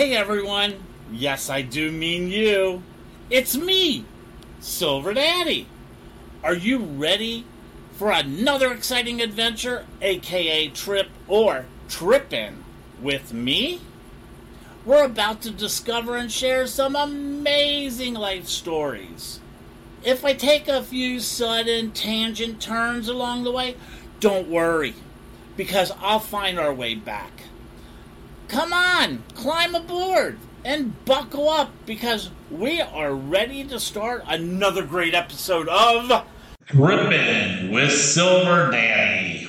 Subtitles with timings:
[0.00, 0.82] Hey everyone!
[1.12, 2.82] Yes, I do mean you.
[3.28, 4.06] It's me,
[4.58, 5.66] Silver Daddy.
[6.42, 7.44] Are you ready
[7.98, 12.64] for another exciting adventure, aka trip or trippin'
[13.02, 13.82] with me?
[14.86, 19.40] We're about to discover and share some amazing life stories.
[20.02, 23.76] If I take a few sudden tangent turns along the way,
[24.18, 24.94] don't worry,
[25.58, 27.42] because I'll find our way back.
[28.50, 35.14] Come on, climb aboard and buckle up because we are ready to start another great
[35.14, 36.26] episode of
[36.66, 39.46] Trippin' with Silver Daddy.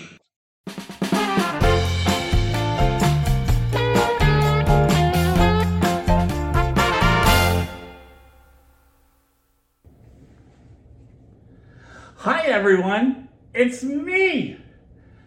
[12.17, 14.58] Hi everyone, it's me,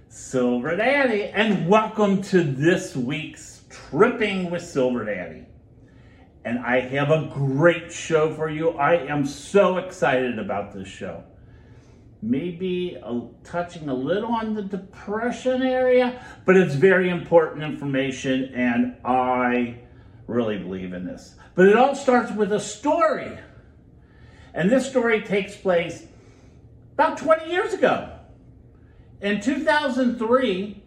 [0.09, 3.53] Silver Daddy, and welcome to this week's
[3.95, 5.47] Tripping with Silver Daddy.
[6.45, 8.70] And I have a great show for you.
[8.70, 11.23] I am so excited about this show.
[12.20, 18.97] Maybe a, touching a little on the depression area, but it's very important information, and
[19.05, 19.77] I
[20.27, 21.37] really believe in this.
[21.55, 23.39] But it all starts with a story.
[24.55, 26.05] And this story takes place
[26.95, 28.11] about 20 years ago.
[29.20, 30.84] In 2003,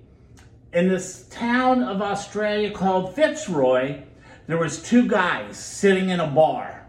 [0.78, 4.04] in this town of Australia called Fitzroy,
[4.46, 6.86] there was two guys sitting in a bar.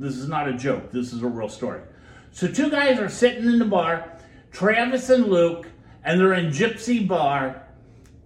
[0.00, 1.80] This is not a joke, this is a real story.
[2.32, 4.18] So two guys are sitting in the bar,
[4.50, 5.68] Travis and Luke,
[6.02, 7.62] and they're in Gypsy Bar,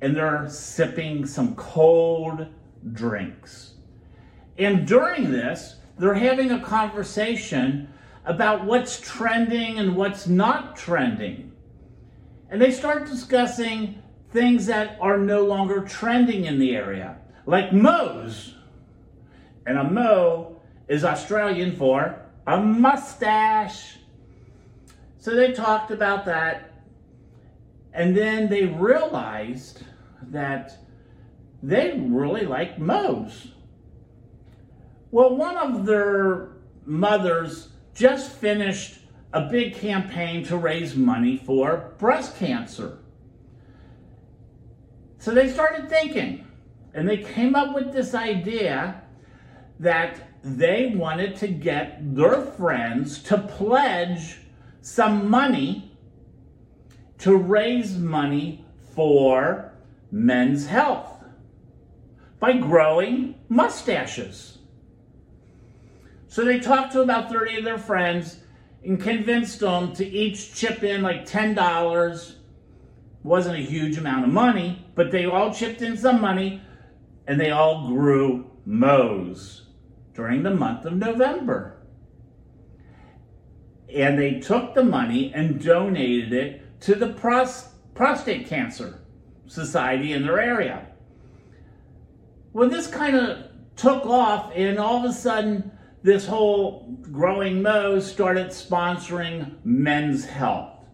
[0.01, 2.47] and they're sipping some cold
[2.95, 3.75] drinks.
[4.57, 7.93] And during this, they're having a conversation
[8.25, 11.53] about what's trending and what's not trending.
[12.49, 14.01] And they start discussing
[14.35, 18.57] things that are no longer trending in the area, like mows.
[19.65, 23.97] And a mo is Australian for a mustache.
[25.19, 26.73] So they talked about that.
[27.93, 29.85] And then they realized
[30.31, 30.79] that
[31.63, 33.53] they really like mows.
[35.13, 38.99] Well, one of their mothers just finished
[39.33, 42.99] a big campaign to raise money for breast cancer.
[45.25, 46.47] So they started thinking,
[46.93, 49.01] and they came up with this idea
[49.81, 54.41] that they wanted to get their friends to pledge
[54.83, 55.97] some money
[57.21, 59.73] to raise money for
[60.11, 61.25] men's health
[62.39, 64.59] by growing mustaches.
[66.29, 68.41] So they talked to about 30 of their friends
[68.85, 72.35] and convinced them to each chip in like $10.
[73.23, 76.63] Wasn't a huge amount of money, but they all chipped in some money
[77.27, 79.67] and they all grew mows
[80.15, 81.83] during the month of November.
[83.93, 89.01] And they took the money and donated it to the pros- prostate cancer
[89.47, 90.87] society in their area.
[92.53, 95.73] Well, this kind of took off, and all of a sudden,
[96.03, 100.85] this whole growing Mo's started sponsoring men's health,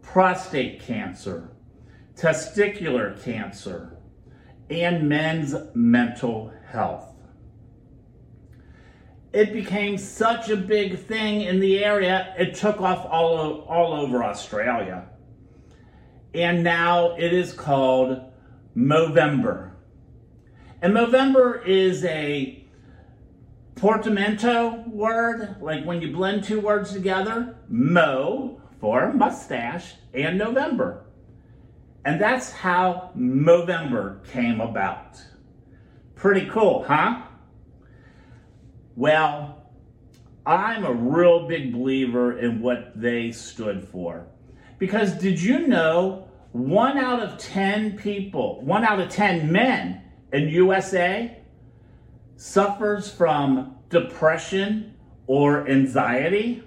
[0.00, 1.53] prostate cancer,
[2.16, 3.96] testicular cancer,
[4.70, 7.14] and men's mental health.
[9.32, 14.22] It became such a big thing in the area, it took off all, all over
[14.22, 15.06] Australia.
[16.32, 18.20] And now it is called
[18.76, 19.72] Movember.
[20.80, 22.64] And Movember is a
[23.74, 31.03] portmanteau word, like when you blend two words together, Mo for mustache and November.
[32.04, 35.20] And that's how Movember came about.
[36.14, 37.22] Pretty cool, huh?
[38.94, 39.70] Well,
[40.46, 44.26] I'm a real big believer in what they stood for.
[44.78, 50.02] Because did you know one out of 10 people, one out of 10 men
[50.32, 51.38] in USA
[52.36, 54.94] suffers from depression
[55.26, 56.62] or anxiety?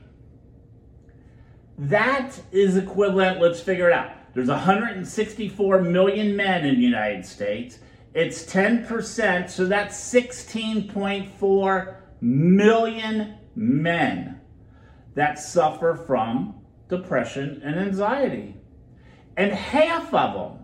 [1.78, 4.17] That is equivalent, let's figure it out.
[4.38, 7.80] There's 164 million men in the United States.
[8.14, 14.40] It's 10%, so that's 16.4 million men
[15.16, 16.54] that suffer from
[16.88, 18.56] depression and anxiety.
[19.38, 20.60] And half of them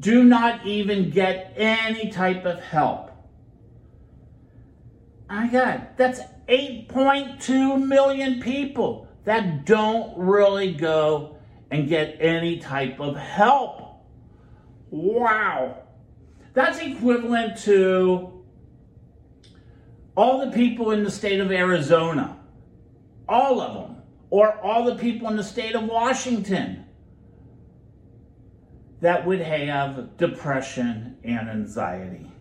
[0.00, 3.10] do not even get any type of help.
[5.28, 11.37] My God, that's 8.2 million people that don't really go
[11.70, 14.02] and get any type of help.
[14.90, 15.82] Wow.
[16.54, 18.44] That's equivalent to
[20.16, 22.40] all the people in the state of Arizona,
[23.28, 26.84] all of them, or all the people in the state of Washington
[29.00, 32.32] that would have depression and anxiety.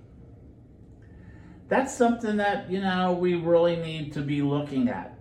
[1.68, 5.20] That's something that, you know, we really need to be looking at.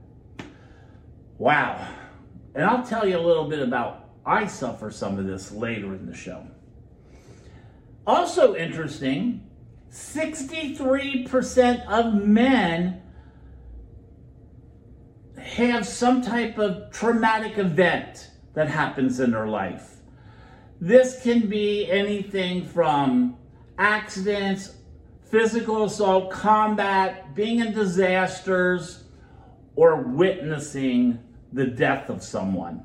[1.39, 1.87] Wow.
[2.57, 6.07] And I'll tell you a little bit about I suffer some of this later in
[6.07, 6.47] the show.
[8.07, 9.47] Also interesting,
[9.93, 13.03] 63% of men
[15.39, 19.97] have some type of traumatic event that happens in their life.
[20.81, 23.37] This can be anything from
[23.79, 24.77] accidents,
[25.31, 29.05] physical assault, combat, being in disasters,
[29.75, 31.19] or witnessing
[31.57, 32.85] the death of someone.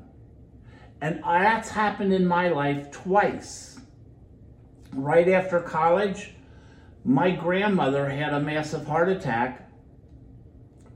[1.02, 3.78] And that's happened in my life twice.
[4.94, 6.34] Right after college,
[7.04, 9.70] my grandmother had a massive heart attack,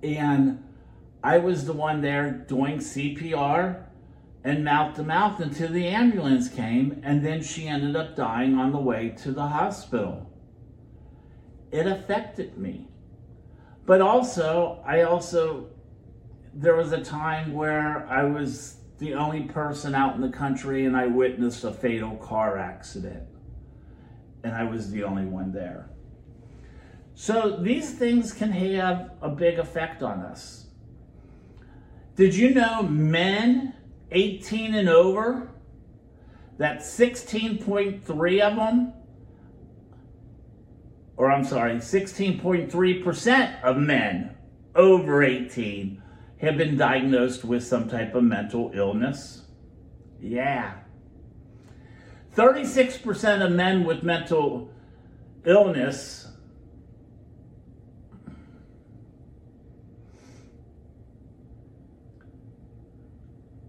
[0.02, 0.64] and
[1.22, 3.84] I was the one there doing CPR
[4.42, 8.72] and mouth to mouth until the ambulance came, and then she ended up dying on
[8.72, 10.30] the way to the hospital.
[11.70, 12.88] It affected me.
[13.84, 15.68] But also, I also,
[16.58, 20.96] there was a time where I was the only person out in the country and
[20.96, 23.24] I witnessed a fatal car accident.
[24.42, 25.90] And I was the only one there.
[27.14, 30.68] So these things can have a big effect on us.
[32.14, 33.74] Did you know men
[34.10, 35.50] 18 and over,
[36.56, 38.94] that 16.3 of them,
[41.18, 44.36] or I'm sorry, 16.3% of men
[44.74, 46.02] over 18
[46.40, 49.42] have been diagnosed with some type of mental illness?
[50.20, 50.74] Yeah.
[52.34, 54.70] 36% of men with mental
[55.44, 56.26] illness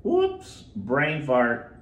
[0.08, 1.76] whoops, brain fart.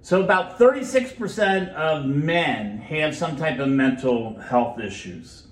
[0.00, 5.47] So about 36% of men have some type of mental health issues.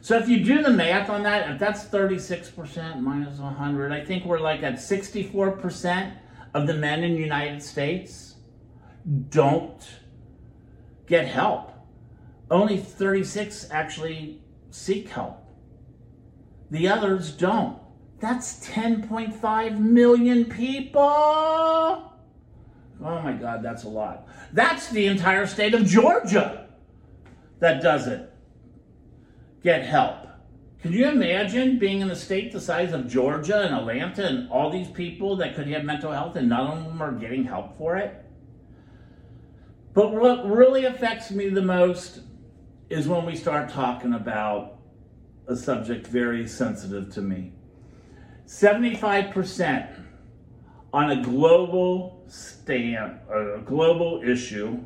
[0.00, 4.24] So if you do the math on that, if that's 36% minus 100, I think
[4.24, 6.14] we're like at 64%
[6.54, 8.36] of the men in the United States
[9.30, 9.88] don't
[11.06, 11.72] get help.
[12.50, 14.40] Only 36 actually
[14.70, 15.44] seek help.
[16.70, 17.78] The others don't.
[18.20, 21.02] That's 10.5 million people.
[21.02, 22.12] Oh
[23.00, 24.26] my God, that's a lot.
[24.52, 26.66] That's the entire state of Georgia
[27.60, 28.28] that doesn't
[29.68, 30.26] get help.
[30.80, 34.70] Can you imagine being in a state the size of Georgia and Atlanta and all
[34.70, 37.98] these people that could have mental health and none of them are getting help for
[37.98, 38.24] it?
[39.92, 42.20] But what really affects me the most
[42.88, 44.78] is when we start talking about
[45.46, 47.52] a subject very sensitive to me
[48.46, 50.02] 75%
[50.94, 54.78] on a global stand, a global issue,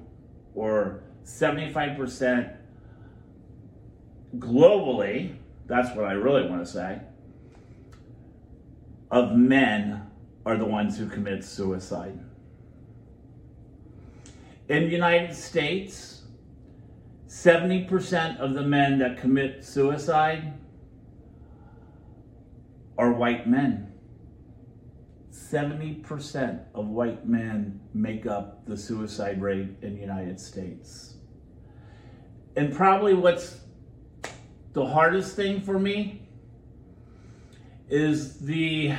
[0.57, 2.57] or 75%
[4.37, 5.37] globally,
[5.67, 7.01] that's what I really want to say,
[9.11, 10.11] of men
[10.45, 12.19] are the ones who commit suicide.
[14.69, 16.23] In the United States,
[17.29, 20.55] 70% of the men that commit suicide
[22.99, 23.93] are white men.
[25.31, 31.17] 70% of white men make up the suicide rate in the United States.
[32.57, 33.61] And probably what's
[34.73, 36.23] the hardest thing for me
[37.89, 38.95] is the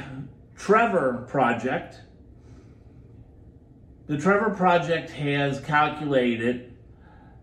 [0.56, 2.02] Trevor Project.
[4.08, 6.74] The Trevor Project has calculated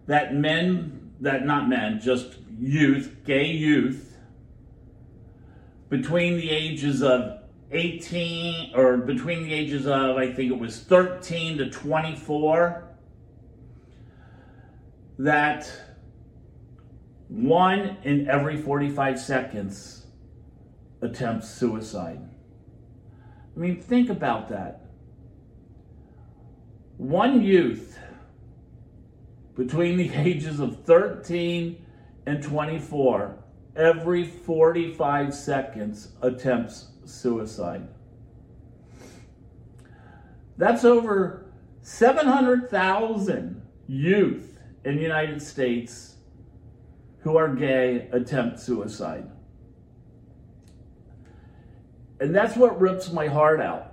[0.07, 4.17] that men, that not men, just youth, gay youth,
[5.89, 7.41] between the ages of
[7.73, 12.85] 18 or between the ages of I think it was 13 to 24
[15.19, 15.71] that
[17.31, 20.07] one in every 45 seconds
[21.01, 22.21] attempts suicide.
[23.57, 24.81] I mean, think about that.
[26.97, 27.97] One youth
[29.55, 31.87] between the ages of 13
[32.27, 33.37] and 24
[33.77, 37.87] every 45 seconds attempts suicide.
[40.57, 41.47] That's over
[41.83, 46.17] 700,000 youth in the United States
[47.23, 49.31] who are gay attempt suicide.
[52.21, 53.93] And that's what rips my heart out.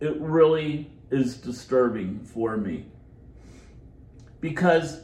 [0.00, 2.86] It really is disturbing for me.
[4.40, 5.00] Because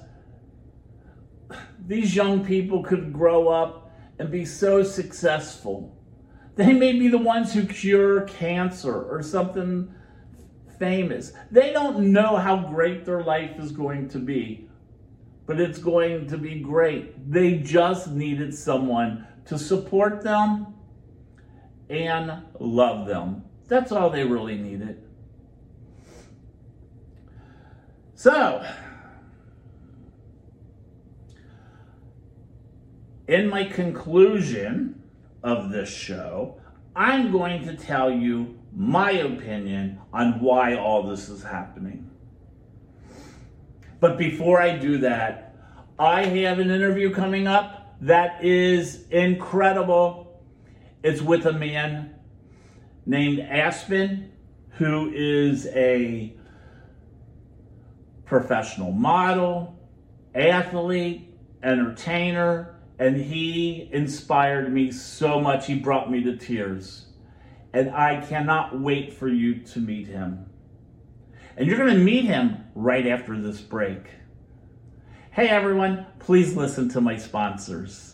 [1.86, 5.96] these young people could grow up and be so successful.
[6.54, 9.92] They may be the ones who cure cancer or something
[10.78, 11.32] famous.
[11.50, 14.68] They don't know how great their life is going to be,
[15.52, 17.30] but it's going to be great.
[17.30, 20.74] They just needed someone to support them
[21.90, 23.44] and love them.
[23.68, 25.02] That's all they really needed.
[28.14, 28.66] So,
[33.28, 35.02] in my conclusion
[35.42, 36.58] of this show,
[36.96, 42.08] I'm going to tell you my opinion on why all this is happening.
[44.02, 45.54] But before I do that,
[45.96, 50.42] I have an interview coming up that is incredible.
[51.04, 52.12] It's with a man
[53.06, 54.32] named Aspen,
[54.70, 56.34] who is a
[58.24, 59.78] professional model,
[60.34, 61.32] athlete,
[61.62, 65.68] entertainer, and he inspired me so much.
[65.68, 67.06] He brought me to tears.
[67.72, 70.46] And I cannot wait for you to meet him.
[71.56, 74.02] And you're going to meet him right after this break.
[75.30, 78.12] Hey everyone, please listen to my sponsors.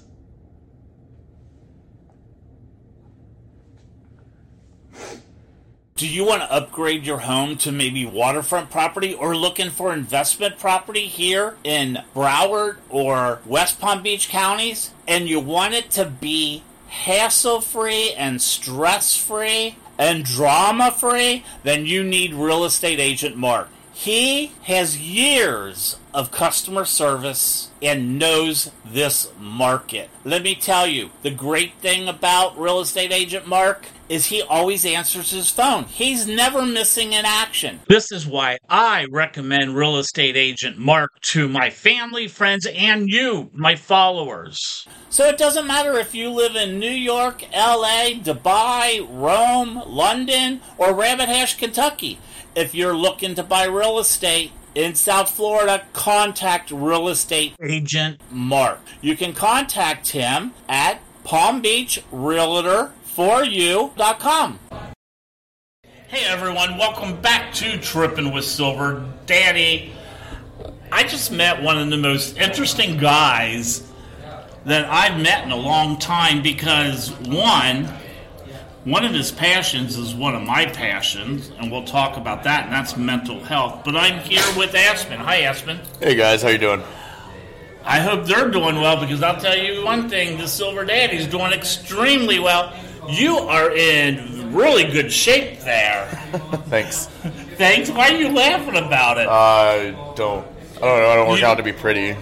[5.98, 10.56] Do you want to upgrade your home to maybe waterfront property or looking for investment
[10.56, 14.92] property here in Broward or West Palm Beach counties?
[15.08, 21.44] And you want it to be hassle free and stress free and drama free?
[21.64, 23.68] Then you need Real Estate Agent Mark.
[23.98, 30.08] He has years of customer service and knows this market.
[30.24, 34.86] Let me tell you, the great thing about real estate agent Mark is he always
[34.86, 35.82] answers his phone.
[35.84, 37.80] He's never missing an action.
[37.88, 43.50] This is why I recommend real estate agent Mark to my family, friends, and you,
[43.52, 44.86] my followers.
[45.10, 50.94] So it doesn't matter if you live in New York, LA, Dubai, Rome, London, or
[50.94, 52.20] Rabbit Hash, Kentucky.
[52.58, 58.80] If you're looking to buy real estate in South Florida, contact real estate agent Mark.
[59.00, 64.58] You can contact him at Palm Beach Realtor for you.com.
[66.08, 69.92] Hey everyone, welcome back to Tripping with Silver Daddy.
[70.90, 73.88] I just met one of the most interesting guys
[74.64, 77.88] that I've met in a long time because one,
[78.88, 82.72] one of his passions is one of my passions, and we'll talk about that, and
[82.72, 83.82] that's mental health.
[83.84, 85.20] But I'm here with Aspen.
[85.20, 85.78] Hi, Aspen.
[86.00, 86.82] Hey guys, how you doing?
[87.84, 91.52] I hope they're doing well because I'll tell you one thing: the Silver Daddy's doing
[91.52, 92.74] extremely well.
[93.10, 96.06] You are in really good shape there.
[96.68, 97.06] Thanks.
[97.56, 97.90] Thanks.
[97.90, 99.28] Why are you laughing about it?
[99.28, 100.46] I don't.
[100.76, 101.08] I don't know.
[101.10, 102.16] I don't work You- out to be pretty.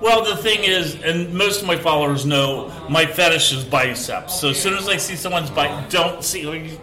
[0.00, 4.40] Well, the thing is, and most of my followers know my fetish is biceps.
[4.40, 6.40] So as soon as I see someone's bicep, don't see.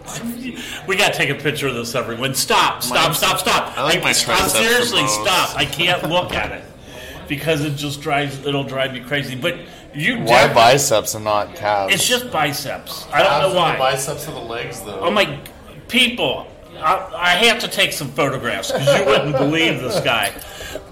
[0.88, 2.34] We got to take a picture of this, everyone.
[2.34, 2.82] Stop!
[2.82, 3.14] Stop!
[3.14, 3.38] Stop!
[3.38, 3.76] Stop!
[3.76, 5.20] I like my stop, triceps the seriously, most.
[5.20, 5.56] stop!
[5.56, 6.64] I can't look at it
[7.28, 8.44] because it just drives.
[8.46, 9.36] It'll drive me crazy.
[9.36, 9.58] But
[9.94, 11.94] you, Why def- biceps and not calves?
[11.94, 13.06] It's just biceps.
[13.12, 13.76] I don't know why.
[13.76, 15.00] biceps of the legs, though.
[15.00, 15.38] Oh my
[15.88, 16.46] people!
[16.78, 20.32] I, I have to take some photographs because you wouldn't believe this guy.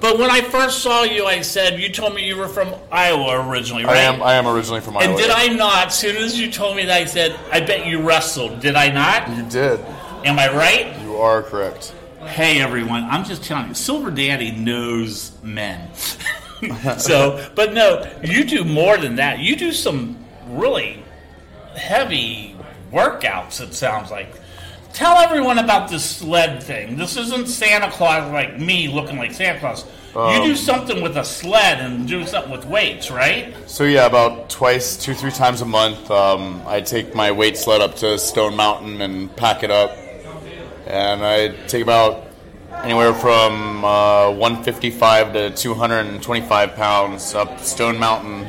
[0.01, 3.49] But when I first saw you, I said you told me you were from Iowa
[3.49, 3.97] originally, right?
[3.97, 4.23] I am.
[4.23, 5.11] I am originally from Iowa.
[5.11, 5.89] and did I not?
[5.89, 8.91] As soon as you told me that, I said, "I bet you wrestled." Did I
[8.91, 9.29] not?
[9.37, 9.81] You did.
[10.25, 10.99] Am I right?
[11.03, 11.95] You are correct.
[12.27, 15.95] Hey everyone, I'm just telling you, Silver Daddy knows men.
[16.99, 19.39] so, but no, you do more than that.
[19.39, 20.17] You do some
[20.49, 21.03] really
[21.77, 22.57] heavy
[22.91, 23.61] workouts.
[23.61, 24.29] It sounds like.
[24.97, 26.97] Tell everyone about this sled thing.
[26.97, 29.85] This isn't Santa Claus like me looking like Santa Claus.
[30.15, 33.55] you do something with a sled and do something with weights, right?
[33.67, 37.83] So yeah, about twice, two, three times a month, um, I take my weight sled
[37.83, 39.95] up to Stone Mountain and pack it up,
[40.87, 42.29] and I take about
[42.83, 48.49] anywhere from uh, 155 to 225 pounds up Stone Mountain,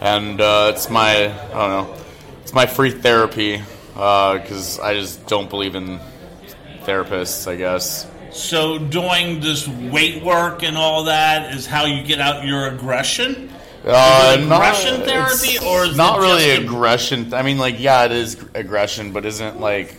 [0.00, 1.94] and uh, it's my I don't know,
[2.40, 3.60] it's my free therapy
[3.98, 5.98] because I just don't believe in
[6.84, 7.48] therapists.
[7.50, 8.06] I guess.
[8.30, 13.50] So doing this weight work and all that is how you get out your aggression.
[13.84, 17.32] Uh, it not- aggression therapy, or is not really aggression?
[17.34, 19.94] I mean, like, yeah, it is aggression, but isn't like,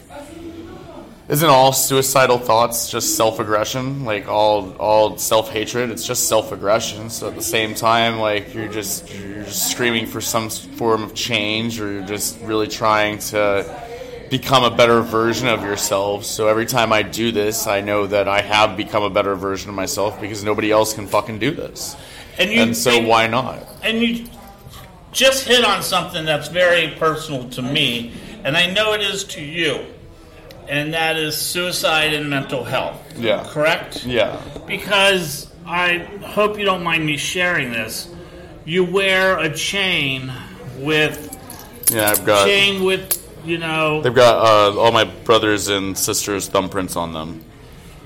[1.28, 4.06] isn't all suicidal thoughts just self-aggression?
[4.06, 7.10] Like all all self-hatred, it's just self-aggression.
[7.10, 11.14] So at the same time, like you're just you're just screaming for some form of
[11.16, 13.89] change, or you're just really trying to
[14.30, 16.24] become a better version of yourself.
[16.26, 19.70] So every time I do this, I know that I have become a better version
[19.70, 21.96] of myself because nobody else can fucking do this.
[22.38, 23.60] And you And so think- why not?
[23.84, 24.26] And you
[25.12, 29.42] just hit on something that's very personal to me, and I know it is to
[29.42, 29.80] you,
[30.68, 32.98] and that is suicide and mental health.
[33.18, 33.44] Yeah.
[33.50, 34.06] Correct?
[34.06, 34.38] Yeah.
[34.68, 38.08] Because I hope you don't mind me sharing this.
[38.66, 40.32] You wear a chain
[40.78, 41.36] with
[41.92, 42.46] Yeah, I've got.
[42.46, 47.44] chain with you know, They've got uh, all my brothers and sisters' thumbprints on them.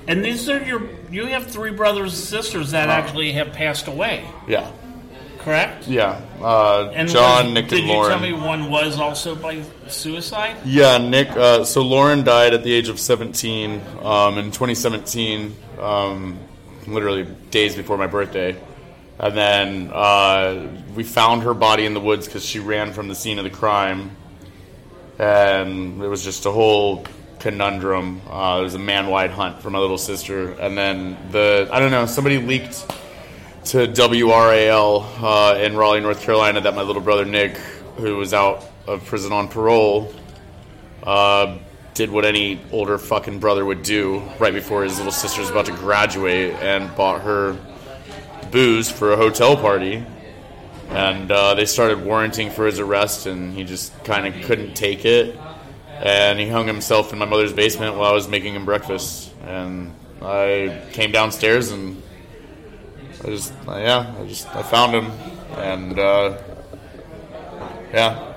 [0.06, 0.82] and these are your.
[1.10, 4.26] You have three brothers and sisters that actually have passed away.
[4.48, 4.70] Yeah.
[5.38, 5.86] Correct?
[5.86, 6.20] Yeah.
[6.40, 10.56] Uh, And John, was- Nick, did and you tell me one was also by suicide?
[10.64, 11.28] Yeah, Nick.
[11.30, 16.38] Uh, so Lauren died at the age of 17 um, in 2017, um,
[16.86, 18.56] literally days before my birthday.
[19.18, 23.14] And then uh, we found her body in the woods because she ran from the
[23.14, 24.16] scene of the crime.
[25.18, 27.04] And it was just a whole
[27.38, 28.22] conundrum.
[28.28, 30.52] Uh, it was a man wide hunt for my little sister.
[30.52, 32.88] And then the, I don't know, somebody leaked
[33.66, 37.56] to WRAL uh, in Raleigh, North Carolina, that my little brother Nick,
[37.96, 40.12] who was out of prison on parole,
[41.02, 41.58] uh,
[41.94, 45.66] did what any older fucking brother would do right before his little sister was about
[45.66, 47.56] to graduate and bought her
[48.50, 50.04] booze for a hotel party.
[50.90, 55.04] And uh, they started warranting for his arrest, and he just kind of couldn't take
[55.04, 55.36] it.
[55.88, 59.32] And he hung himself in my mother's basement while I was making him breakfast.
[59.46, 62.02] And I came downstairs and
[63.22, 65.10] I just, uh, yeah, I just, I found him,
[65.56, 66.36] and uh,
[67.92, 68.34] yeah,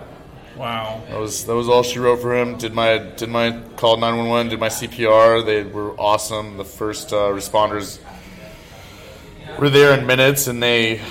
[0.55, 1.01] Wow.
[1.09, 2.57] that was that was all she wrote for him.
[2.57, 4.49] Did my did my call nine one one.
[4.49, 5.45] Did my CPR.
[5.45, 6.57] They were awesome.
[6.57, 7.99] The first uh, responders
[9.59, 11.01] were there in minutes, and they,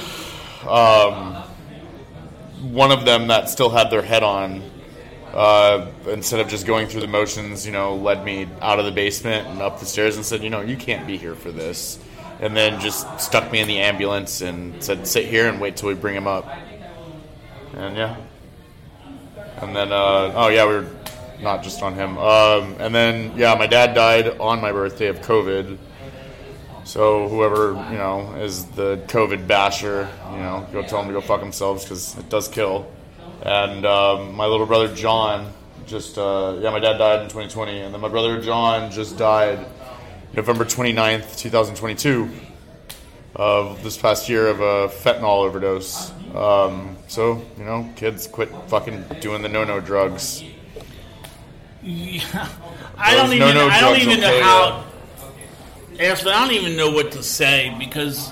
[0.69, 1.35] um,
[2.73, 4.63] one of them that still had their head on.
[5.33, 8.91] Uh, instead of just going through the motions, you know, led me out of the
[8.91, 11.99] basement and up the stairs and said, you know, you can't be here for this.
[12.41, 15.89] And then just stuck me in the ambulance and said, sit here and wait till
[15.89, 16.49] we bring him up.
[17.75, 18.17] And yeah.
[19.61, 20.87] And then, uh, oh yeah, we were
[21.41, 22.17] not just on him.
[22.19, 25.79] Um, and then, yeah, my dad died on my birthday of COVID.
[26.87, 31.21] So whoever you know is the COVID basher, you know, go tell them to go
[31.21, 32.89] fuck themselves because it does kill.
[33.43, 35.53] And um, my little brother John
[35.85, 39.67] just, uh, yeah, my dad died in 2020, and then my brother John just died
[40.33, 42.31] November 29th, 2022
[43.35, 46.13] of this past year of a fentanyl overdose.
[46.37, 50.45] Um, so, you know, kids quit fucking doing the no-no drugs.
[51.83, 52.49] Yeah.
[52.97, 53.41] I don't even.
[53.41, 54.85] no-no I don't even know how.
[55.99, 58.31] Ashley, I don't even know what to say because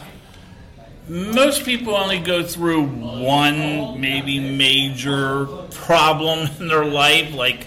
[1.09, 7.33] most people only go through one maybe major problem in their life.
[7.33, 7.66] Like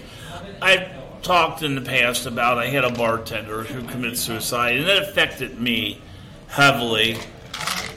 [0.62, 5.02] I've talked in the past about, I had a bartender who committed suicide, and it
[5.02, 6.00] affected me
[6.46, 7.16] heavily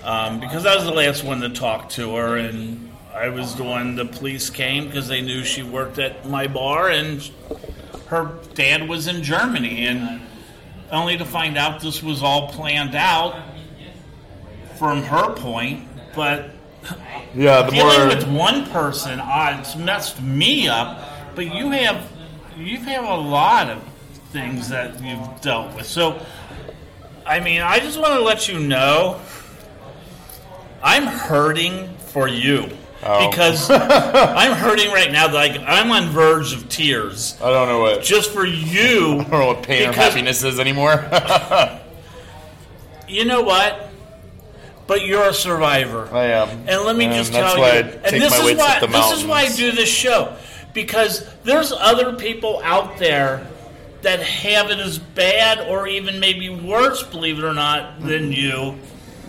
[0.04, 3.64] um, because I was the last one to talk to her, and I was the
[3.64, 7.30] one the police came because they knew she worked at my bar, and
[8.08, 10.22] her dad was in Germany, and
[10.92, 13.42] only to find out this was all planned out
[14.78, 15.88] from her point.
[16.16, 16.52] But
[17.34, 21.36] Yeah, the dealing more with one person, uh, it's messed me up.
[21.36, 22.10] But you have
[22.58, 23.82] you have a lot of
[24.32, 25.86] things that you've dealt with.
[25.86, 26.24] So,
[27.26, 29.20] I mean, I just want to let you know,
[30.84, 32.70] I'm hurting for you.
[33.04, 33.30] Oh.
[33.30, 35.32] Because I'm hurting right now.
[35.34, 39.20] Like I'm on verge of tears, I don't know what just for you.
[39.20, 41.08] I don't know what pain or Because- happiness is anymore.
[43.08, 43.90] You know what?
[44.88, 46.08] But you're a survivor.
[46.14, 48.58] I am, And let me And just that's tell why you, and this my is
[48.58, 49.58] why up the this is why I mountains.
[49.58, 50.36] do this show
[50.74, 53.46] because there's other people out there
[54.02, 58.78] that have it as bad or even maybe worse, believe it or not, than you.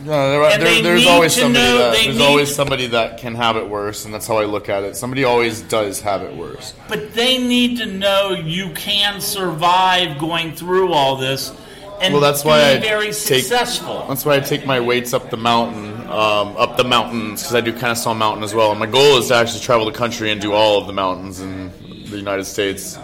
[0.05, 3.69] No, there, there- there's always somebody know- that there's always somebody that can have it
[3.69, 4.97] worse, and that's how I look at it.
[4.97, 6.73] Somebody always does have it worse.
[6.89, 11.53] But they need to know you can survive going through all this
[12.01, 14.05] and Well, that's be why I very take- successful.
[14.09, 17.61] That's why I take my weights up the mountain, um, up the mountains, because I
[17.61, 18.71] do Kennesaw Mountain as well.
[18.73, 21.39] And my goal is to actually travel the country and do all of the mountains
[21.41, 21.71] in
[22.11, 22.99] the United States.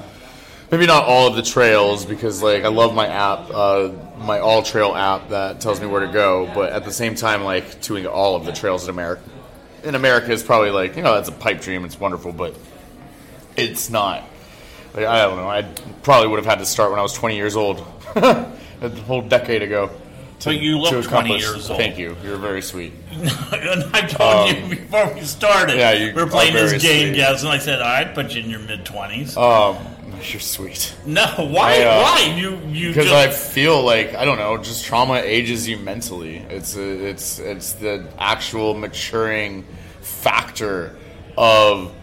[0.72, 4.62] Maybe not all of the trails, because like I love my app, uh, my All
[4.62, 6.50] Trail app that tells me where to go.
[6.54, 9.22] But at the same time, like doing all of the trails in America,
[9.84, 11.84] in America is probably like you know that's a pipe dream.
[11.84, 12.54] It's wonderful, but
[13.56, 14.24] it's not.
[14.94, 15.48] Like, I don't know.
[15.48, 15.62] I
[16.02, 17.84] probably would have had to start when I was 20 years old,
[18.16, 18.48] a
[19.06, 19.90] whole decade ago.
[20.40, 21.78] To, But you look 20 years old.
[21.78, 22.16] Thank you.
[22.22, 22.92] You're very sweet.
[23.10, 23.28] and
[23.92, 27.20] I told you before we started, Um, yeah, you we were playing this game, sweet.
[27.20, 29.36] guys, and I said, I'd put you in your mid 20s.
[29.36, 29.84] Um,
[30.22, 30.94] you're sweet.
[31.06, 31.80] no, why?
[31.80, 32.34] I, uh, why?
[32.36, 36.38] You, you Because just, I feel like I don't know, just trauma ages you mentally.
[36.48, 39.64] It's a, it's it's the actual maturing
[40.00, 40.96] factor
[41.36, 41.94] of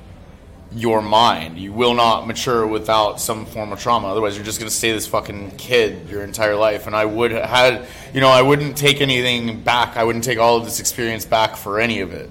[0.71, 1.57] your mind.
[1.57, 4.09] You will not mature without some form of trauma.
[4.09, 6.85] Otherwise, you're just going to stay this fucking kid your entire life.
[6.87, 9.95] And I would had, you know, I wouldn't take anything back.
[9.95, 12.29] I wouldn't take all of this experience back for any of it,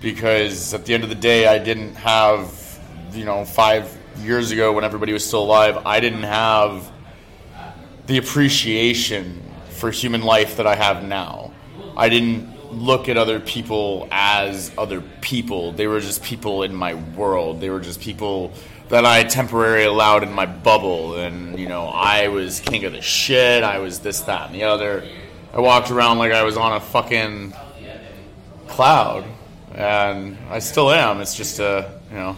[0.00, 2.78] because at the end of the day, I didn't have,
[3.12, 6.90] you know, five years ago when everybody was still alive, I didn't have
[8.06, 11.52] the appreciation for human life that I have now.
[11.96, 15.72] I didn't look at other people as other people.
[15.72, 17.60] They were just people in my world.
[17.60, 18.52] They were just people
[18.88, 21.16] that I temporarily allowed in my bubble.
[21.16, 23.62] And, you know, I was king of the shit.
[23.62, 25.06] I was this, that, and the other.
[25.52, 27.54] I walked around like I was on a fucking
[28.68, 29.24] cloud.
[29.74, 31.20] And I still am.
[31.20, 32.36] It's just a, you know,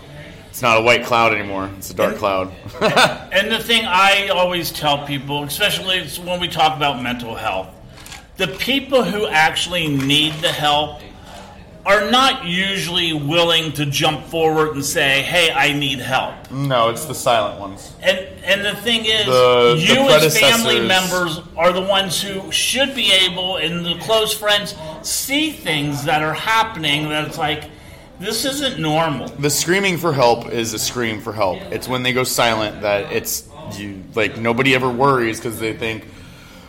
[0.55, 1.69] it's not a white cloud anymore.
[1.79, 2.55] It's a dark cloud.
[3.33, 7.75] And the thing I always tell people, especially when we talk about mental health,
[8.37, 11.01] the people who actually need the help
[11.85, 17.05] are not usually willing to jump forward and say, "Hey, I need help." no, it's
[17.07, 17.93] the silent ones.
[18.01, 22.53] And and the thing is, The- the you as family members are the ones who
[22.53, 27.65] should be able, and the close friends see things that are happening that it's like,
[28.21, 29.29] this isn't normal.
[29.29, 31.61] The screaming for help is a scream for help.
[31.73, 36.07] It's when they go silent that it's you like nobody ever worries because they think,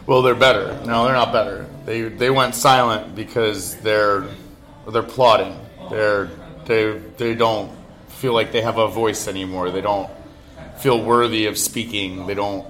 [0.08, 0.68] well, they're better.
[0.86, 1.66] No, they're not better.
[1.86, 4.26] They they went silent because they're
[4.90, 5.60] they're plotting.
[5.90, 6.30] They're
[6.66, 7.72] they they don't
[8.08, 9.70] feel like they have a voice anymore.
[9.72, 10.10] They don't
[10.80, 12.26] feel worthy of speaking.
[12.28, 12.66] They don't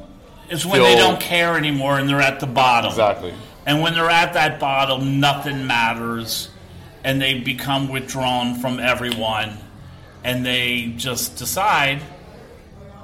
[0.50, 2.90] It's when they don't care anymore and they're at the bottom.
[2.92, 3.34] exactly.
[3.66, 6.50] And when they're at that bottom, nothing matters,
[7.06, 9.58] and they become withdrawn from everyone,
[10.24, 12.02] and they just decide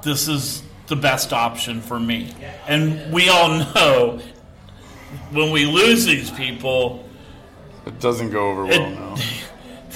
[0.02, 2.34] this is the best option for me.
[2.66, 4.20] And we all know
[5.30, 7.08] when we lose these people,
[7.86, 8.90] It doesn't go over well It-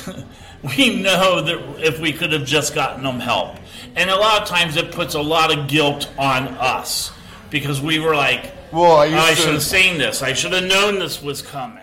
[0.07, 0.25] now.
[0.77, 3.57] we know that if we could have just gotten them help.
[3.97, 7.11] And a lot of times it puts a lot of guilt on us
[7.51, 10.23] because we were like, Well, I "Oh, I should have seen this.
[10.23, 11.83] I should have known this was coming.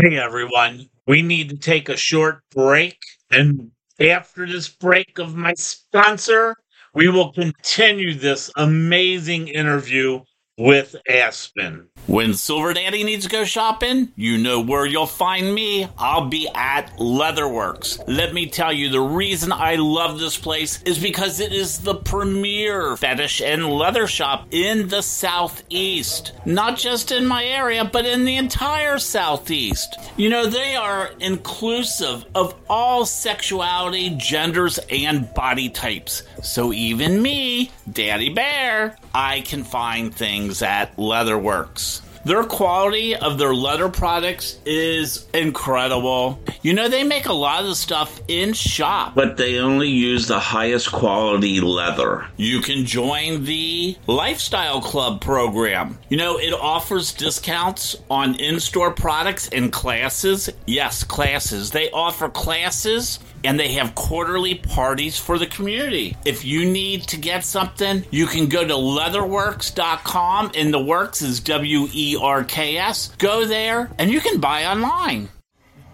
[0.00, 2.96] Hey everyone, we need to take a short break.
[3.32, 6.54] And after this break of my sponsor,
[6.94, 10.20] we will continue this amazing interview
[10.58, 11.86] with Aspen.
[12.06, 15.88] When Silver Daddy needs to go shopping, you know where you'll find me.
[15.98, 18.02] I'll be at Leatherwerks.
[18.08, 21.94] Let me tell you, the reason I love this place is because it is the
[21.94, 26.32] premier fetish and leather shop in the Southeast.
[26.44, 29.96] Not just in my area, but in the entire Southeast.
[30.16, 36.22] You know, they are inclusive of all sexuality, genders, and body types.
[36.42, 42.02] So even me, Daddy Bear, I can find things at Leatherwerks.
[42.24, 46.38] Their quality of their leather products is incredible.
[46.60, 50.26] You know, they make a lot of the stuff in shop, but they only use
[50.26, 52.26] the highest quality leather.
[52.36, 55.98] You can join the Lifestyle Club program.
[56.08, 60.50] You know, it offers discounts on in store products and classes.
[60.66, 61.70] Yes, classes.
[61.70, 66.16] They offer classes and they have quarterly parties for the community.
[66.24, 71.40] If you need to get something, you can go to leatherwerks.com and the works is
[71.40, 73.08] W E R K S.
[73.18, 75.28] Go there and you can buy online.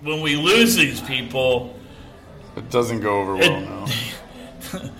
[0.03, 1.79] When we lose these people,
[2.57, 3.87] It doesn't go over well now.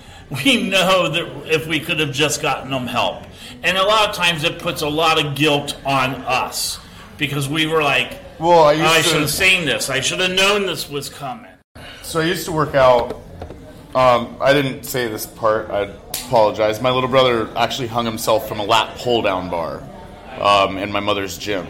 [0.43, 3.23] we know that if we could have just gotten them help.
[3.63, 6.79] And a lot of times it puts a lot of guilt on us
[7.17, 9.89] because we were like, Well, I "Oh, I should have seen this.
[9.89, 11.51] I should have known this was coming.
[12.05, 13.19] So I used to work out.
[13.95, 15.71] Um, I didn't say this part.
[15.71, 15.91] I
[16.25, 16.79] apologize.
[16.79, 19.81] My little brother actually hung himself from a lat pull down bar
[20.39, 21.65] um, in my mother's gym.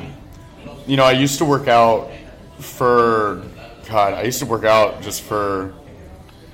[0.87, 2.11] You know, I used to work out
[2.59, 3.43] for
[3.87, 4.13] God.
[4.13, 5.73] I used to work out just for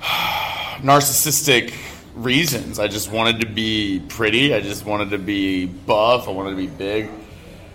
[0.00, 1.74] narcissistic
[2.14, 2.78] reasons.
[2.78, 4.54] I just wanted to be pretty.
[4.54, 6.28] I just wanted to be buff.
[6.28, 7.10] I wanted to be big.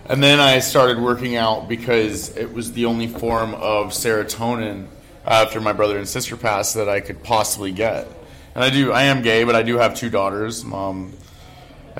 [0.06, 4.88] And then I started working out because it was the only form of serotonin
[5.28, 8.08] after my brother and sister passed that I could possibly get.
[8.56, 11.13] And I do, I am gay, but I do have two daughters, um,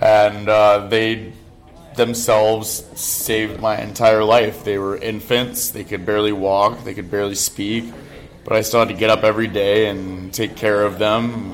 [0.02, 1.34] and uh, they
[1.96, 4.64] themselves saved my entire life.
[4.64, 7.86] They were infants; they could barely walk, they could barely speak,
[8.44, 11.54] but I still had to get up every day and take care of them.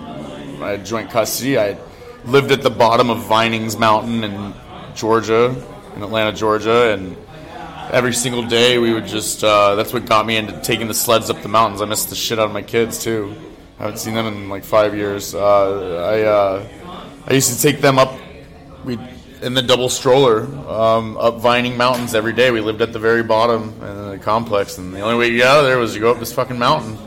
[0.64, 1.58] I had joint custody.
[1.58, 1.78] I
[2.24, 4.54] lived at the bottom of Vinings Mountain in
[4.96, 5.54] Georgia,
[5.96, 7.18] in Atlanta, Georgia, and
[7.92, 11.30] every single day we would just uh, that's what got me into taking the sleds
[11.30, 13.36] up the mountains i missed the shit out of my kids too
[13.80, 16.68] i haven't seen them in like five years uh, i uh,
[17.28, 18.18] i used to take them up
[18.86, 18.98] we
[19.42, 23.24] in the double stroller um, up vining mountains every day we lived at the very
[23.24, 26.00] bottom in the complex and the only way to get out of there was to
[26.00, 26.98] go up this fucking mountain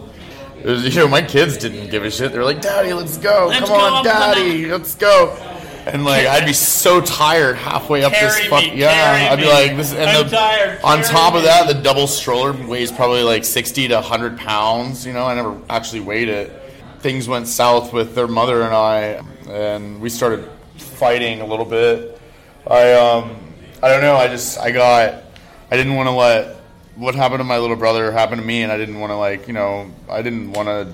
[0.66, 2.32] was, you know, my kids didn't give a shit.
[2.32, 3.46] They were like, "Daddy, let's go!
[3.48, 5.55] Let's Come go, on, Daddy, let's go!"
[5.86, 8.62] And like, I'd be so tired halfway up this Carry fuck.
[8.64, 9.48] me, yeah, I'd be me.
[9.52, 13.22] like, "This." And I'm the, tired, on top of that, the double stroller weighs probably
[13.22, 15.06] like sixty to hundred pounds.
[15.06, 16.50] You know, I never actually weighed it.
[16.98, 22.20] Things went south with their mother and I, and we started fighting a little bit.
[22.66, 23.36] I um,
[23.80, 24.16] I don't know.
[24.16, 25.22] I just I got
[25.70, 26.56] I didn't want to let
[26.96, 29.46] what happened to my little brother happen to me, and I didn't want to like
[29.46, 30.92] you know I didn't want to.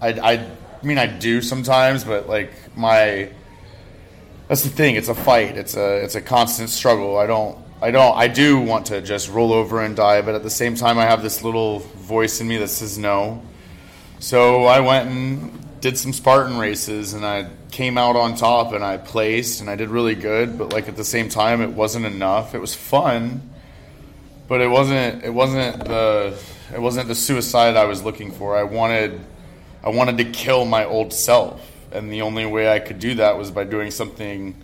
[0.00, 0.46] I I
[0.82, 3.30] mean I do sometimes, but like my
[4.48, 4.96] that's the thing.
[4.96, 5.56] It's a fight.
[5.56, 7.18] It's a it's a constant struggle.
[7.18, 10.42] I don't I don't I do want to just roll over and die, but at
[10.42, 13.42] the same time I have this little voice in me that says no.
[14.18, 18.82] So I went and did some Spartan races and I came out on top and
[18.82, 22.06] I placed and I did really good, but like at the same time it wasn't
[22.06, 22.54] enough.
[22.54, 23.50] It was fun,
[24.48, 26.38] but it wasn't it wasn't the
[26.72, 28.56] it wasn't the suicide I was looking for.
[28.56, 29.20] I wanted
[29.84, 33.38] I wanted to kill my old self, and the only way I could do that
[33.38, 34.54] was by doing something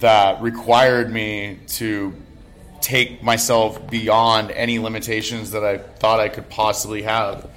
[0.00, 2.14] that required me to
[2.80, 7.48] take myself beyond any limitations that I thought I could possibly have.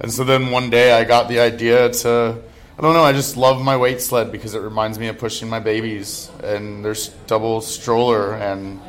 [0.00, 2.42] And so then one day I got the idea to
[2.78, 5.48] I don't know, I just love my weight sled because it reminds me of pushing
[5.48, 8.80] my babies and there's double stroller and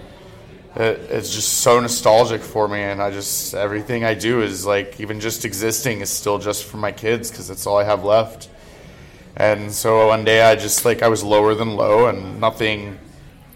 [0.76, 5.02] it, it's just so nostalgic for me and I just everything I do is like
[5.02, 8.50] even just existing is still just for my kids because that's all I have left.
[9.36, 13.00] And so one day I just like I was lower than low and nothing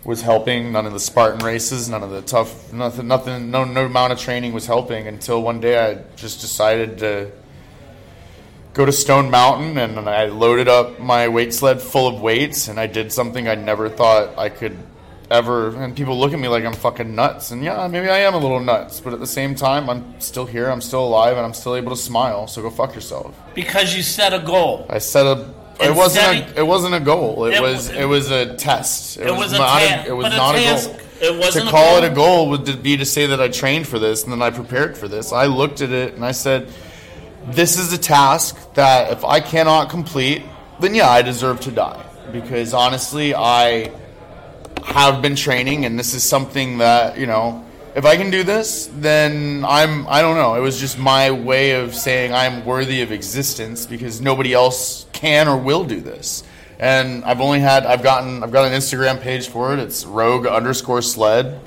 [0.04, 0.72] was helping.
[0.72, 4.20] None of the Spartan races, none of the tough, nothing, nothing, no, no amount of
[4.20, 7.32] training was helping until one day I just decided to
[8.74, 12.80] go to Stone Mountain and I loaded up my weight sled full of weights and
[12.80, 14.78] I did something I never thought I could
[15.30, 15.76] ever.
[15.76, 17.52] And people look at me like I'm fucking nuts.
[17.52, 20.46] And yeah, maybe I am a little nuts, but at the same time, I'm still
[20.46, 22.48] here, I'm still alive, and I'm still able to smile.
[22.48, 23.36] So go fuck yourself.
[23.54, 24.86] Because you set a goal.
[24.90, 25.54] I set a.
[25.80, 26.60] It wasn't a.
[26.60, 27.46] It wasn't a goal.
[27.46, 27.90] It, It was.
[27.90, 29.18] It was a test.
[29.18, 29.80] It, It was a not.
[29.80, 30.90] ta- it was a not a, task.
[30.90, 31.00] goal.
[31.20, 32.04] It wasn't to a call goal.
[32.04, 34.52] it a goal would be to say that I trained for this and then I
[34.52, 35.34] prepared for this.
[35.34, 36.68] I looked at it and I said,
[37.48, 40.44] "This is a task that if I cannot complete,
[40.80, 43.92] then yeah, I deserve to die." Because honestly, I
[44.84, 47.64] have been training and this is something that you know
[47.98, 51.72] if i can do this then i'm i don't know it was just my way
[51.72, 56.44] of saying i'm worthy of existence because nobody else can or will do this
[56.80, 60.46] and i've only had i've gotten i've got an instagram page for it it's rogue
[60.46, 61.60] underscore sled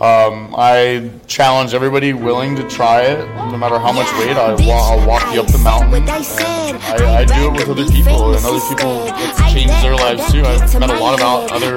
[0.00, 3.18] um, I challenge everybody willing to try it,
[3.52, 4.34] no matter how much weight.
[4.34, 6.08] I wa- I'll walk you up the mountain.
[6.08, 10.42] I, I do it with other people, and other people it's changed their lives too.
[10.44, 11.76] I've met a lot of other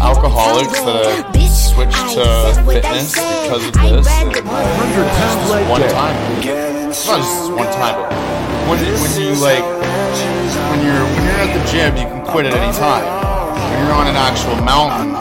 [0.00, 1.32] alcoholics that have
[1.78, 2.26] switched to
[2.66, 4.06] fitness because of this.
[4.10, 6.16] And it's just one time.
[6.42, 8.10] It's not just one time, but
[8.66, 12.54] when, when you like when you're when you're at the gym, you can quit at
[12.54, 13.06] any time.
[13.06, 15.14] When you're on an actual mountain,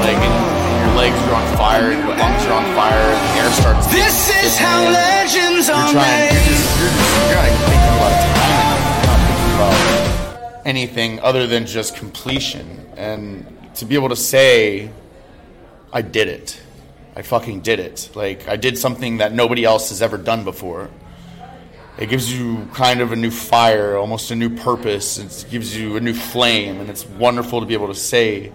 [0.00, 0.36] like and
[0.80, 3.86] your legs are on fire, your lungs are on fire, and the air starts.
[3.92, 6.32] This is how legends You're are trying.
[6.32, 6.48] You're made.
[6.48, 6.80] just.
[6.80, 7.12] You're just.
[7.28, 8.80] You're not even thinking about timing.
[8.88, 12.86] You're not thinking about anything other than just completion.
[12.96, 14.90] And to be able to say,
[15.92, 16.60] I did it.
[17.16, 18.10] I fucking did it.
[18.14, 20.90] Like I did something that nobody else has ever done before.
[21.98, 25.18] It gives you kind of a new fire, almost a new purpose.
[25.18, 28.52] It gives you a new flame, and it's wonderful to be able to say,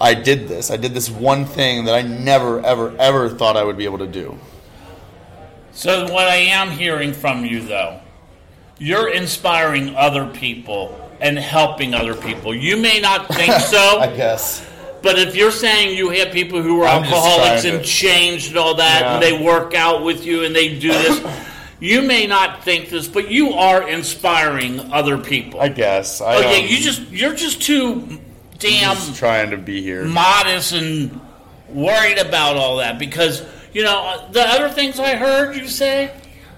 [0.00, 0.70] I did this.
[0.70, 3.98] I did this one thing that I never, ever, ever thought I would be able
[3.98, 4.38] to do.
[5.72, 8.00] So what I am hearing from you though,
[8.78, 12.54] you're inspiring other people and helping other people.
[12.54, 14.00] You may not think so.
[14.00, 14.66] I guess.
[15.02, 17.90] But if you're saying you have people who are I'm just alcoholics trying and to-
[17.90, 19.30] changed and all that, and Yeah.
[19.30, 21.20] they work out with you and they do this,
[21.80, 25.60] you may not think this, but you are inspiring other people.
[25.60, 26.20] I guess.
[26.20, 28.20] I, oh yeah, um, you just you're just too
[28.58, 30.04] damn just trying to be here.
[30.04, 31.20] modest and
[31.68, 36.14] worried about all that because you know the other things I heard you say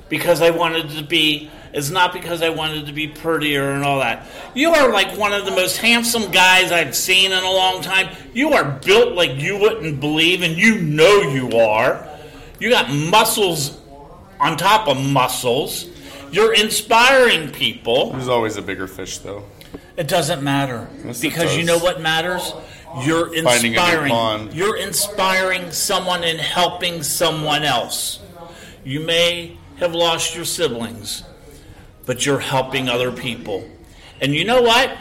[0.08, 3.98] because I wanted to be it's not because I wanted to be prettier and all
[3.98, 4.26] that.
[4.54, 8.14] You are like one of the most handsome guys I've seen in a long time.
[8.32, 12.08] You are built like you wouldn't believe and you know you are.
[12.60, 13.78] You got muscles
[14.40, 15.86] on top of muscles.
[16.30, 18.12] You're inspiring people.
[18.12, 19.44] There's always a bigger fish, though.
[19.96, 22.52] It doesn't matter Yes, because you know what matters.
[23.02, 24.10] You're Finding a new inspiring.
[24.10, 24.54] pond.
[24.54, 28.20] You're inspiring someone and helping someone else.
[28.84, 31.24] You may have lost your siblings,
[32.06, 33.68] but you're helping other people.
[34.20, 34.96] And you know what?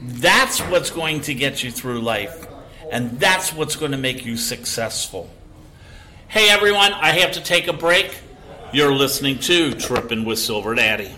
[0.00, 2.46] That's what's going to get you through life,
[2.90, 5.30] and that's what's going to make you successful.
[6.28, 8.18] Hey everyone, I have to take a break.
[8.72, 11.14] You're listening to Trippin' with Silver Daddy.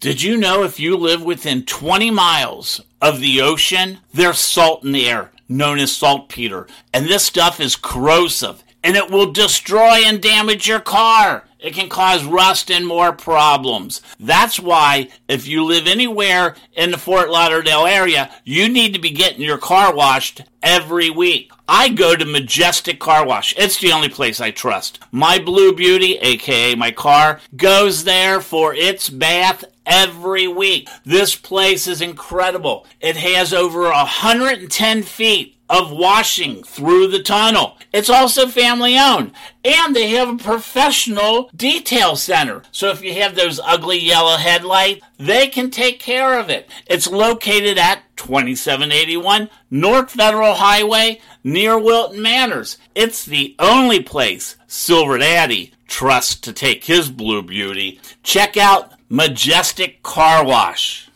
[0.00, 4.92] Did you know if you live within 20 miles of the ocean, there's salt in
[4.92, 10.22] the air, known as saltpeter, and this stuff is corrosive and it will destroy and
[10.22, 11.47] damage your car.
[11.58, 14.00] It can cause rust and more problems.
[14.20, 19.10] That's why, if you live anywhere in the Fort Lauderdale area, you need to be
[19.10, 21.50] getting your car washed every week.
[21.66, 23.54] I go to Majestic Car Wash.
[23.58, 25.00] It's the only place I trust.
[25.10, 30.88] My Blue Beauty, aka my car, goes there for its bath every week.
[31.04, 32.86] This place is incredible.
[33.00, 37.76] It has over 110 feet of washing through the tunnel.
[37.92, 39.32] It's also family owned.
[39.64, 42.62] And they have a professional detail center.
[42.70, 46.68] So if you have those ugly yellow headlights, they can take care of it.
[46.86, 52.78] It's located at 2781 North Federal Highway near Wilton Manors.
[52.94, 58.00] It's the only place Silver Daddy trusts to take his blue beauty.
[58.22, 61.07] Check out Majestic Car Wash.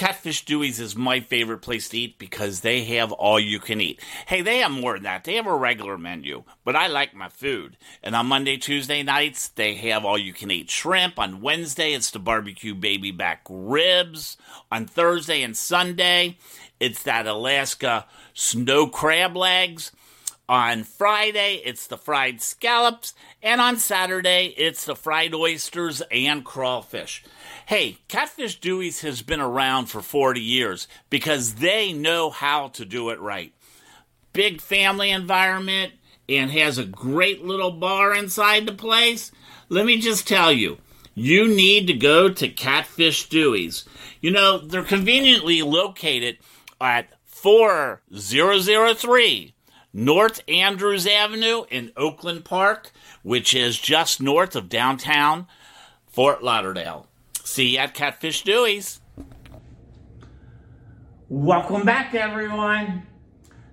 [0.00, 4.00] Catfish Dewey's is my favorite place to eat because they have all you can eat.
[4.24, 5.24] Hey, they have more than that.
[5.24, 7.76] They have a regular menu, but I like my food.
[8.02, 11.18] And on Monday, Tuesday nights, they have all you can eat shrimp.
[11.18, 14.38] On Wednesday, it's the barbecue baby back ribs.
[14.72, 16.38] On Thursday and Sunday,
[16.80, 19.92] it's that Alaska snow crab legs.
[20.50, 23.14] On Friday, it's the fried scallops.
[23.40, 27.22] And on Saturday, it's the fried oysters and crawfish.
[27.66, 33.10] Hey, Catfish Dewey's has been around for 40 years because they know how to do
[33.10, 33.54] it right.
[34.32, 35.92] Big family environment
[36.28, 39.30] and has a great little bar inside the place.
[39.68, 40.78] Let me just tell you,
[41.14, 43.84] you need to go to Catfish Dewey's.
[44.20, 46.38] You know, they're conveniently located
[46.80, 49.54] at 4003
[49.92, 55.48] North Andrews Avenue in Oakland Park, which is just north of downtown
[56.06, 57.06] Fort Lauderdale.
[57.42, 59.00] See you at Catfish Dewey's.
[61.28, 63.06] Welcome back, everyone.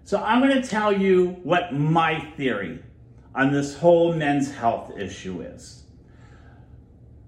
[0.04, 2.80] So, I'm going to tell you what my theory
[3.36, 5.84] on this whole men's health issue is.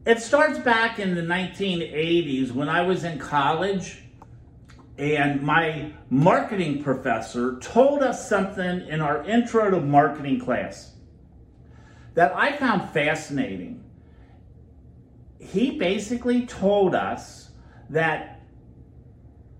[0.06, 4.04] It starts back in the 1980s when I was in college,
[5.00, 10.94] and my marketing professor told us something in our intro to marketing class
[12.16, 13.84] that I found fascinating
[15.40, 17.50] he basically told us
[17.90, 18.42] that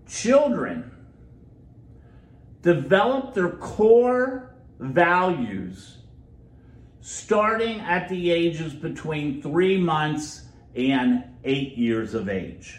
[0.06, 0.90] children
[2.62, 5.98] develop their core values
[7.00, 10.42] starting at the ages between three months
[10.76, 12.78] and eight years of age.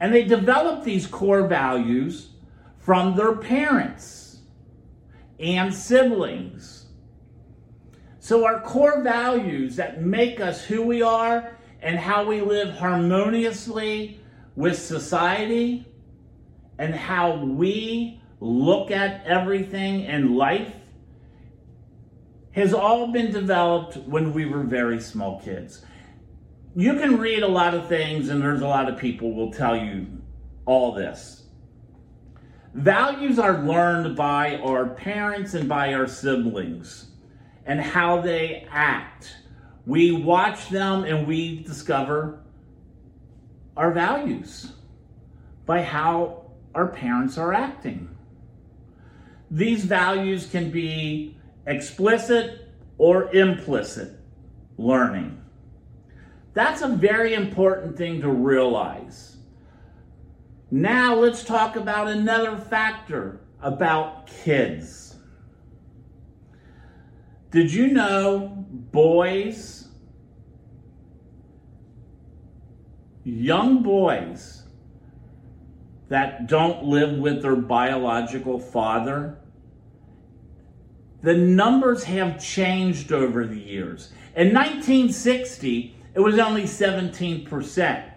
[0.00, 2.30] And they develop these core values
[2.78, 4.38] from their parents
[5.38, 6.78] and siblings
[8.28, 14.20] so, our core values that make us who we are and how we live harmoniously
[14.54, 15.86] with society
[16.78, 20.74] and how we look at everything in life
[22.52, 25.82] has all been developed when we were very small kids.
[26.78, 29.76] You can read a lot of things, and there's a lot of people will tell
[29.76, 30.06] you
[30.64, 31.42] all this.
[32.72, 37.10] Values are learned by our parents and by our siblings
[37.66, 39.38] and how they act.
[39.86, 42.44] We watch them and we discover
[43.76, 44.70] our values
[45.66, 48.08] by how our parents are acting.
[49.50, 51.36] These values can be
[51.66, 54.12] explicit or implicit
[54.76, 55.37] learning.
[56.58, 59.36] That's a very important thing to realize.
[60.72, 65.14] Now, let's talk about another factor about kids.
[67.52, 68.48] Did you know
[68.90, 69.86] boys,
[73.22, 74.64] young boys
[76.08, 79.38] that don't live with their biological father,
[81.22, 84.12] the numbers have changed over the years.
[84.34, 88.10] In 1960, it was only 17%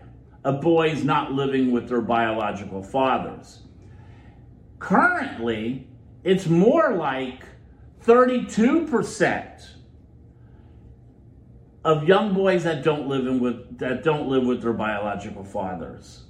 [0.43, 3.59] of boys not living with their biological fathers.
[4.79, 5.87] Currently,
[6.23, 7.43] it's more like
[8.03, 9.69] 32%
[11.83, 16.23] of young boys that don't live in with that don't live with their biological fathers.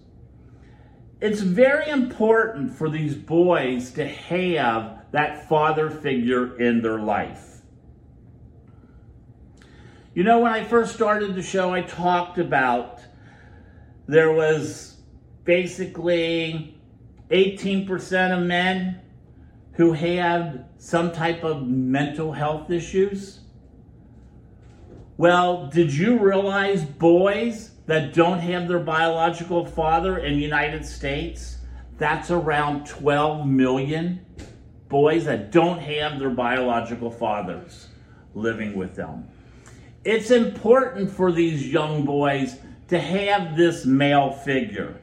[1.22, 7.61] It's very important for these boys to have that father figure in their life.
[10.14, 13.00] You know, when I first started the show, I talked about
[14.08, 14.98] there was
[15.46, 16.78] basically
[17.30, 19.00] 18% of men
[19.74, 23.40] who had some type of mental health issues.
[25.16, 31.60] Well, did you realize boys that don't have their biological father in the United States?
[31.98, 34.26] That's around 12 million
[34.90, 37.88] boys that don't have their biological fathers
[38.34, 39.31] living with them.
[40.04, 45.00] It's important for these young boys to have this male figure.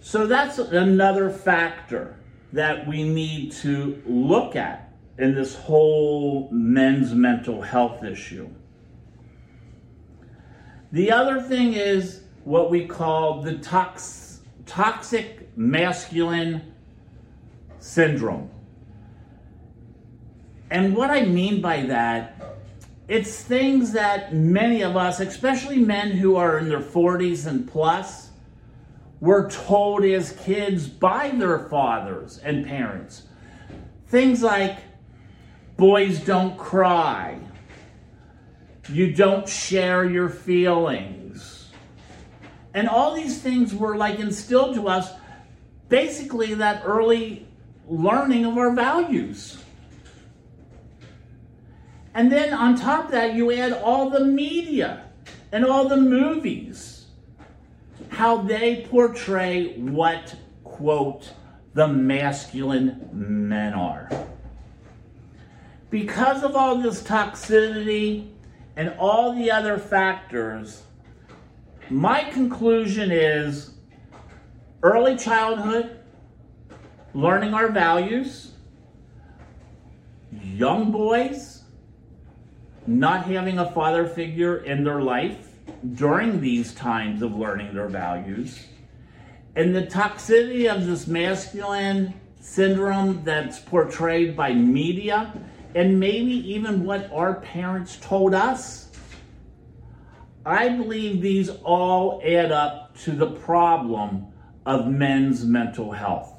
[0.00, 2.16] So that's another factor
[2.52, 8.48] that we need to look at in this whole men's mental health issue.
[10.92, 16.72] The other thing is what we call the tox- toxic masculine
[17.80, 18.50] syndrome.
[20.70, 22.55] And what I mean by that,
[23.08, 28.30] it's things that many of us, especially men who are in their 40s and plus,
[29.20, 33.22] were told as kids by their fathers and parents.
[34.08, 34.78] Things like
[35.76, 37.38] boys don't cry,
[38.88, 41.70] you don't share your feelings.
[42.74, 45.10] And all these things were like instilled to us
[45.88, 47.46] basically that early
[47.88, 49.62] learning of our values.
[52.16, 55.04] And then on top of that, you add all the media
[55.52, 57.04] and all the movies,
[58.08, 61.34] how they portray what, quote,
[61.74, 64.08] the masculine men are.
[65.90, 68.30] Because of all this toxicity
[68.76, 70.84] and all the other factors,
[71.90, 73.74] my conclusion is
[74.82, 76.00] early childhood,
[77.12, 78.52] learning our values,
[80.32, 81.55] young boys
[82.86, 85.48] not having a father figure in their life
[85.94, 88.66] during these times of learning their values,
[89.54, 95.32] and the toxicity of this masculine syndrome that's portrayed by media,
[95.74, 98.90] and maybe even what our parents told us.
[100.44, 104.26] I believe these all add up to the problem
[104.64, 106.32] of men's mental health.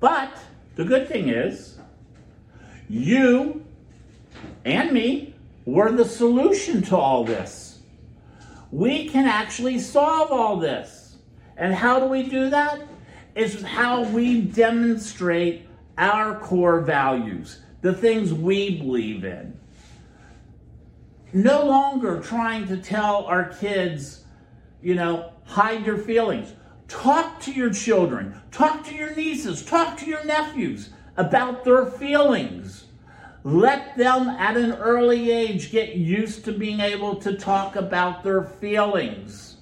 [0.00, 0.36] But
[0.74, 1.78] the good thing is,
[2.88, 3.64] you
[4.68, 7.78] and me were the solution to all this.
[8.70, 11.16] We can actually solve all this.
[11.56, 12.82] And how do we do that?
[13.34, 15.66] It's how we demonstrate
[15.96, 19.58] our core values, the things we believe in.
[21.32, 24.24] No longer trying to tell our kids,
[24.82, 26.52] you know, hide your feelings.
[26.88, 32.87] Talk to your children, talk to your nieces, talk to your nephews about their feelings.
[33.48, 38.42] Let them at an early age get used to being able to talk about their
[38.42, 39.56] feelings.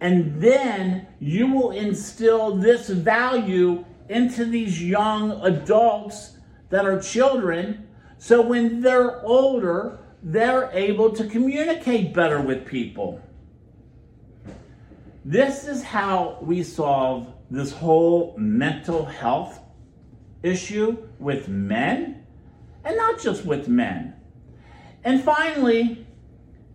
[0.00, 6.38] And then you will instill this value into these young adults
[6.70, 7.86] that are children.
[8.18, 13.22] So when they're older, they're able to communicate better with people.
[15.24, 19.60] This is how we solve this whole mental health
[20.42, 22.24] issue with men,
[22.84, 24.14] and not just with men.
[25.04, 26.06] And finally,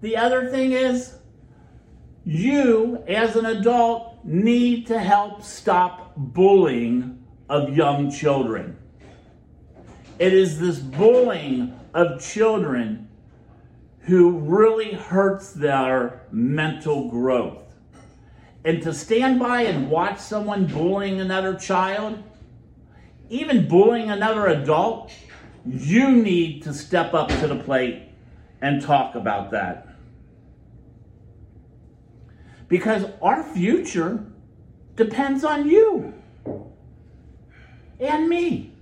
[0.02, 1.16] the other thing is
[2.26, 8.78] you, as an adult, need to help stop bullying of young children.
[10.20, 13.10] It is this bullying of children
[14.00, 17.60] who really hurts their mental growth.
[18.66, 22.24] And to stand by and watch someone bullying another child,
[23.30, 25.12] even bullying another adult,
[25.66, 28.10] you need to step up to the plate
[28.62, 29.88] and talk about that.
[32.68, 34.26] Because our future
[34.96, 36.14] depends on you
[38.00, 38.74] and me.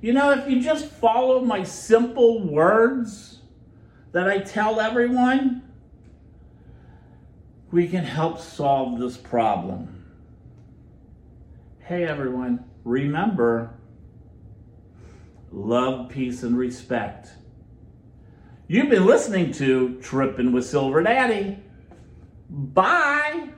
[0.00, 3.40] You know, if you just follow my simple words
[4.12, 5.62] that I tell everyone,
[7.70, 9.97] we can help solve this problem.
[11.88, 13.70] Hey everyone, remember
[15.50, 17.30] love, peace, and respect.
[18.66, 21.56] You've been listening to Trippin with Silver Daddy.
[22.50, 23.48] Bye.